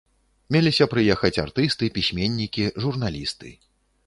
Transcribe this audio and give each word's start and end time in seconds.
Меліся 0.53 0.87
прыехаць 0.93 1.33
артысты, 1.43 1.91
пісьменнікі, 1.99 2.63
журналісты. 2.87 3.57